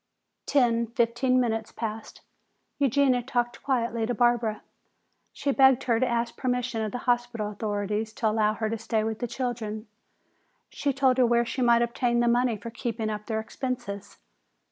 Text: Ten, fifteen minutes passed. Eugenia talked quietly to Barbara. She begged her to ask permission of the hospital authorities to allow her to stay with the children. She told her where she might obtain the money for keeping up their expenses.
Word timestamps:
Ten, 0.47 0.87
fifteen 0.87 1.39
minutes 1.39 1.71
passed. 1.71 2.21
Eugenia 2.79 3.21
talked 3.21 3.61
quietly 3.61 4.03
to 4.07 4.15
Barbara. 4.15 4.63
She 5.31 5.51
begged 5.51 5.83
her 5.83 5.99
to 5.99 6.07
ask 6.07 6.35
permission 6.35 6.81
of 6.81 6.91
the 6.91 6.97
hospital 7.05 7.51
authorities 7.51 8.11
to 8.13 8.27
allow 8.27 8.55
her 8.55 8.67
to 8.67 8.79
stay 8.79 9.03
with 9.03 9.19
the 9.19 9.27
children. 9.27 9.85
She 10.69 10.91
told 10.91 11.19
her 11.19 11.25
where 11.27 11.45
she 11.45 11.61
might 11.61 11.83
obtain 11.83 12.19
the 12.19 12.27
money 12.27 12.57
for 12.57 12.71
keeping 12.71 13.11
up 13.11 13.27
their 13.27 13.39
expenses. 13.39 14.17